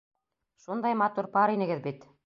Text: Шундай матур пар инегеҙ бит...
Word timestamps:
Шундай 0.63 0.97
матур 1.03 1.31
пар 1.37 1.57
инегеҙ 1.59 1.89
бит... 1.89 2.15